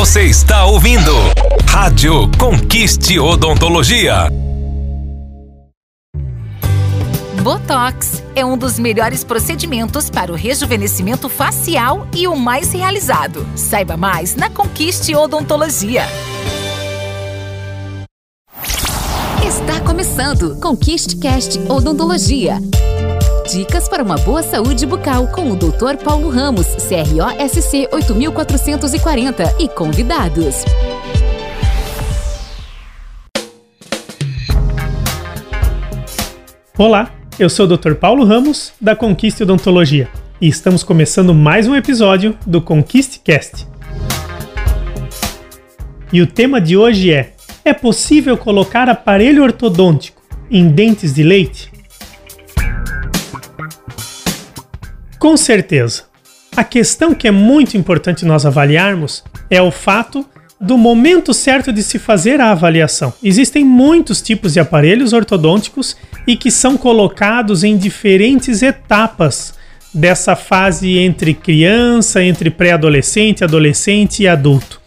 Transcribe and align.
Você 0.00 0.22
está 0.22 0.64
ouvindo 0.64 1.12
Rádio 1.68 2.30
Conquiste 2.38 3.18
Odontologia. 3.18 4.30
Botox 7.42 8.22
é 8.34 8.42
um 8.42 8.56
dos 8.56 8.78
melhores 8.78 9.22
procedimentos 9.22 10.08
para 10.08 10.32
o 10.32 10.34
rejuvenescimento 10.34 11.28
facial 11.28 12.08
e 12.16 12.26
o 12.26 12.34
mais 12.34 12.72
realizado. 12.72 13.46
Saiba 13.54 13.94
mais 13.94 14.34
na 14.34 14.48
Conquiste 14.48 15.14
Odontologia. 15.14 16.04
Está 19.46 19.80
começando 19.84 20.58
Conquiste 20.60 21.18
Cast 21.18 21.58
Odontologia. 21.68 22.58
Dicas 23.52 23.88
para 23.88 24.00
uma 24.00 24.16
boa 24.16 24.44
saúde 24.44 24.86
bucal 24.86 25.26
com 25.26 25.50
o 25.50 25.56
Dr. 25.56 25.96
Paulo 26.04 26.28
Ramos, 26.28 26.68
CROSC 26.68 27.88
8440 27.90 29.56
e 29.58 29.66
convidados. 29.66 30.64
Olá, 36.78 37.10
eu 37.40 37.50
sou 37.50 37.66
o 37.66 37.76
Dr. 37.76 37.94
Paulo 37.94 38.24
Ramos, 38.24 38.72
da 38.80 38.94
Conquiste 38.94 39.42
Odontologia, 39.42 40.08
e 40.40 40.46
estamos 40.46 40.84
começando 40.84 41.34
mais 41.34 41.66
um 41.66 41.74
episódio 41.74 42.38
do 42.46 42.62
Conquiste 42.62 43.18
Cast. 43.18 43.66
E 46.12 46.22
o 46.22 46.26
tema 46.28 46.60
de 46.60 46.76
hoje 46.76 47.12
é: 47.12 47.32
é 47.64 47.72
possível 47.72 48.36
colocar 48.36 48.88
aparelho 48.88 49.42
ortodôntico 49.42 50.22
em 50.48 50.68
dentes 50.68 51.12
de 51.12 51.24
leite? 51.24 51.79
Com 55.20 55.36
certeza. 55.36 56.04
A 56.56 56.64
questão 56.64 57.14
que 57.14 57.28
é 57.28 57.30
muito 57.30 57.76
importante 57.76 58.24
nós 58.24 58.46
avaliarmos 58.46 59.22
é 59.50 59.60
o 59.60 59.70
fato 59.70 60.24
do 60.58 60.78
momento 60.78 61.34
certo 61.34 61.70
de 61.70 61.82
se 61.82 61.98
fazer 61.98 62.40
a 62.40 62.52
avaliação. 62.52 63.12
Existem 63.22 63.62
muitos 63.62 64.22
tipos 64.22 64.54
de 64.54 64.60
aparelhos 64.60 65.12
ortodônticos 65.12 65.94
e 66.26 66.36
que 66.36 66.50
são 66.50 66.78
colocados 66.78 67.62
em 67.62 67.76
diferentes 67.76 68.62
etapas 68.62 69.52
dessa 69.92 70.34
fase 70.34 70.96
entre 70.96 71.34
criança, 71.34 72.24
entre 72.24 72.48
pré-adolescente, 72.48 73.44
adolescente 73.44 74.22
e 74.22 74.28
adulto. 74.28 74.80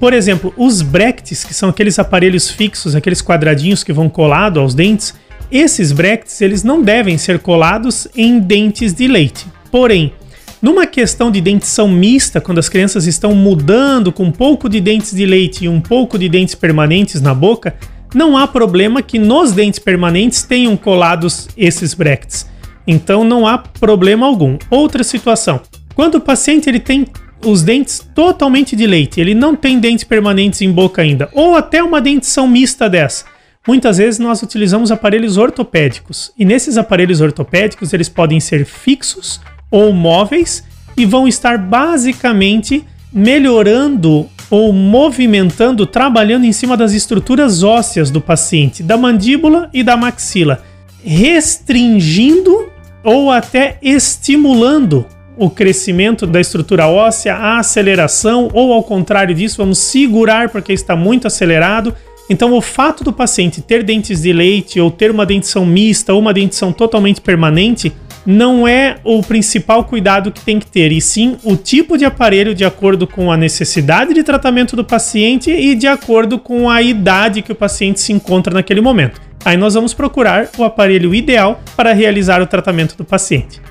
Por 0.00 0.12
exemplo, 0.12 0.52
os 0.56 0.82
brackets, 0.82 1.44
que 1.44 1.54
são 1.54 1.68
aqueles 1.68 2.00
aparelhos 2.00 2.50
fixos, 2.50 2.96
aqueles 2.96 3.22
quadradinhos 3.22 3.84
que 3.84 3.92
vão 3.92 4.08
colado 4.08 4.58
aos 4.58 4.74
dentes, 4.74 5.14
esses 5.52 5.92
brackets 5.92 6.40
eles 6.40 6.64
não 6.64 6.82
devem 6.82 7.16
ser 7.16 7.38
colados 7.38 8.08
em 8.16 8.40
dentes 8.40 8.92
de 8.92 9.06
leite. 9.06 9.46
Porém, 9.70 10.12
numa 10.60 10.86
questão 10.86 11.30
de 11.30 11.40
dentição 11.40 11.88
mista, 11.88 12.40
quando 12.40 12.58
as 12.58 12.68
crianças 12.68 13.06
estão 13.06 13.34
mudando 13.34 14.10
com 14.10 14.24
um 14.24 14.32
pouco 14.32 14.68
de 14.68 14.80
dentes 14.80 15.14
de 15.14 15.24
leite 15.24 15.64
e 15.64 15.68
um 15.68 15.80
pouco 15.80 16.18
de 16.18 16.28
dentes 16.28 16.54
permanentes 16.54 17.20
na 17.20 17.32
boca, 17.32 17.76
não 18.14 18.36
há 18.36 18.46
problema 18.46 19.02
que 19.02 19.18
nos 19.18 19.52
dentes 19.52 19.78
permanentes 19.78 20.42
tenham 20.42 20.76
colados 20.76 21.48
esses 21.56 21.94
brackets. 21.94 22.46
Então 22.86 23.22
não 23.22 23.46
há 23.46 23.58
problema 23.58 24.26
algum. 24.26 24.58
Outra 24.70 25.04
situação, 25.04 25.60
quando 25.94 26.16
o 26.16 26.20
paciente 26.20 26.68
ele 26.68 26.80
tem 26.80 27.06
os 27.44 27.62
dentes 27.62 28.04
totalmente 28.14 28.74
de 28.74 28.86
leite, 28.86 29.20
ele 29.20 29.34
não 29.34 29.54
tem 29.54 29.78
dentes 29.78 30.04
permanentes 30.04 30.60
em 30.60 30.72
boca 30.72 31.02
ainda, 31.02 31.28
ou 31.32 31.54
até 31.54 31.82
uma 31.82 32.00
dentição 32.00 32.48
mista 32.48 32.88
dessa. 32.88 33.26
Muitas 33.66 33.98
vezes 33.98 34.18
nós 34.18 34.42
utilizamos 34.42 34.90
aparelhos 34.90 35.36
ortopédicos, 35.36 36.32
e 36.36 36.44
nesses 36.44 36.78
aparelhos 36.78 37.20
ortopédicos 37.20 37.92
eles 37.92 38.08
podem 38.08 38.40
ser 38.40 38.64
fixos 38.64 39.40
ou 39.70 39.92
móveis 39.92 40.64
e 40.96 41.04
vão 41.04 41.28
estar 41.28 41.58
basicamente 41.58 42.84
melhorando 43.12 44.28
ou 44.50 44.72
movimentando, 44.72 45.86
trabalhando 45.86 46.44
em 46.44 46.52
cima 46.52 46.76
das 46.76 46.92
estruturas 46.92 47.62
ósseas 47.62 48.10
do 48.10 48.20
paciente, 48.20 48.82
da 48.82 48.96
mandíbula 48.96 49.68
e 49.72 49.82
da 49.82 49.96
maxila, 49.96 50.62
restringindo 51.04 52.70
ou 53.04 53.30
até 53.30 53.78
estimulando 53.82 55.06
o 55.36 55.48
crescimento 55.48 56.26
da 56.26 56.40
estrutura 56.40 56.88
óssea, 56.88 57.34
a 57.34 57.58
aceleração, 57.58 58.48
ou 58.52 58.72
ao 58.72 58.82
contrário 58.82 59.34
disso, 59.34 59.58
vamos 59.58 59.78
segurar 59.78 60.48
porque 60.48 60.72
está 60.72 60.96
muito 60.96 61.26
acelerado. 61.28 61.94
Então, 62.28 62.52
o 62.52 62.60
fato 62.60 63.04
do 63.04 63.12
paciente 63.12 63.62
ter 63.62 63.84
dentes 63.84 64.22
de 64.22 64.32
leite 64.32 64.80
ou 64.80 64.90
ter 64.90 65.10
uma 65.10 65.24
dentição 65.24 65.64
mista 65.64 66.12
ou 66.12 66.20
uma 66.20 66.34
dentição 66.34 66.72
totalmente 66.72 67.20
permanente 67.20 67.92
não 68.30 68.68
é 68.68 68.98
o 69.04 69.22
principal 69.22 69.84
cuidado 69.84 70.30
que 70.30 70.42
tem 70.42 70.58
que 70.58 70.66
ter, 70.66 70.92
e 70.92 71.00
sim 71.00 71.38
o 71.42 71.56
tipo 71.56 71.96
de 71.96 72.04
aparelho 72.04 72.54
de 72.54 72.62
acordo 72.62 73.06
com 73.06 73.32
a 73.32 73.38
necessidade 73.38 74.12
de 74.12 74.22
tratamento 74.22 74.76
do 74.76 74.84
paciente 74.84 75.50
e 75.50 75.74
de 75.74 75.86
acordo 75.86 76.38
com 76.38 76.68
a 76.68 76.82
idade 76.82 77.40
que 77.40 77.50
o 77.50 77.54
paciente 77.54 78.00
se 78.00 78.12
encontra 78.12 78.52
naquele 78.52 78.82
momento. 78.82 79.18
Aí 79.42 79.56
nós 79.56 79.72
vamos 79.72 79.94
procurar 79.94 80.50
o 80.58 80.64
aparelho 80.64 81.14
ideal 81.14 81.62
para 81.74 81.94
realizar 81.94 82.42
o 82.42 82.46
tratamento 82.46 82.98
do 82.98 83.04
paciente. 83.04 83.62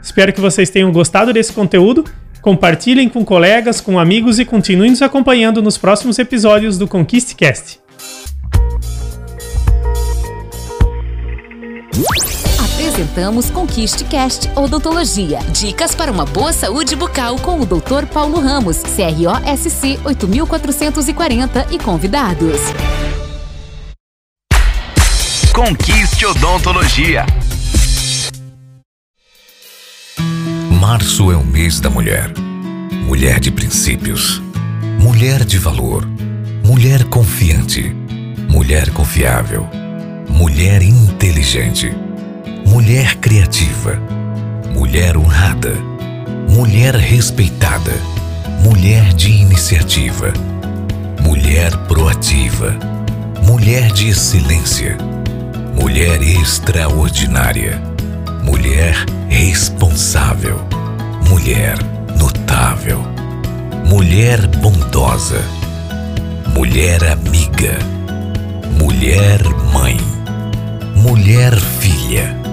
Espero 0.00 0.32
que 0.32 0.40
vocês 0.40 0.70
tenham 0.70 0.92
gostado 0.92 1.32
desse 1.32 1.52
conteúdo. 1.52 2.04
Compartilhem 2.40 3.08
com 3.08 3.24
colegas, 3.24 3.80
com 3.80 3.98
amigos 3.98 4.38
e 4.38 4.44
continuem 4.44 4.90
nos 4.90 5.02
acompanhando 5.02 5.60
nos 5.60 5.76
próximos 5.76 6.16
episódios 6.16 6.78
do 6.78 6.86
ConquistCast. 6.86 7.80
Apresentamos 12.96 13.50
Conquiste 13.50 14.04
Cast 14.04 14.50
Odontologia. 14.56 15.38
Dicas 15.52 15.94
para 15.94 16.10
uma 16.10 16.24
boa 16.24 16.50
saúde 16.50 16.96
bucal 16.96 17.38
com 17.38 17.60
o 17.60 17.66
Dr. 17.66 18.06
Paulo 18.10 18.40
Ramos, 18.40 18.78
CROSC 18.78 20.00
8440 20.02 21.66
e 21.72 21.78
convidados. 21.78 22.58
Conquiste 25.52 26.24
Odontologia. 26.24 27.26
Março 30.80 31.30
é 31.30 31.36
o 31.36 31.44
mês 31.44 31.78
da 31.80 31.90
mulher. 31.90 32.32
Mulher 33.04 33.40
de 33.40 33.50
princípios. 33.50 34.40
Mulher 34.98 35.44
de 35.44 35.58
valor. 35.58 36.06
Mulher 36.64 37.04
confiante. 37.04 37.94
Mulher 38.48 38.88
confiável. 38.94 39.68
Mulher 40.30 40.80
inteligente 40.80 42.05
mulher 42.66 43.16
criativa, 43.18 43.94
mulher 44.74 45.16
honrada, 45.16 45.72
mulher 46.48 46.94
respeitada, 46.96 47.92
mulher 48.62 49.12
de 49.14 49.30
iniciativa, 49.30 50.32
mulher 51.22 51.74
proativa, 51.86 52.76
mulher 53.46 53.92
de 53.92 54.08
excelência, 54.08 54.98
mulher 55.80 56.20
extraordinária, 56.20 57.80
mulher 58.42 58.96
responsável, 59.28 60.60
mulher 61.28 61.78
notável, 62.18 63.00
mulher 63.88 64.44
bondosa, 64.58 65.40
mulher 66.52 67.12
amiga, 67.12 67.78
mulher 68.78 69.40
mãe, 69.72 69.96
mulher 70.96 71.54
filha 71.54 72.45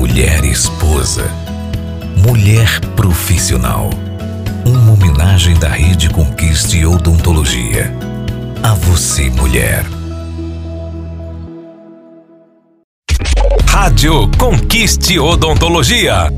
mulher 0.00 0.42
esposa, 0.46 1.30
mulher 2.26 2.80
profissional. 2.96 3.90
Uma 4.64 4.92
homenagem 4.92 5.54
da 5.58 5.68
Rede 5.68 6.08
Conquiste 6.08 6.86
Odontologia. 6.86 7.92
A 8.62 8.72
você, 8.72 9.28
mulher. 9.28 9.84
Rádio 13.68 14.30
Conquiste 14.38 15.18
Odontologia. 15.18 16.32